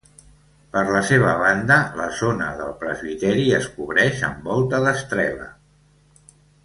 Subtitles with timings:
[0.75, 5.51] Per la seva banda la zona del presbiteri es cobreix amb volta d'estrela.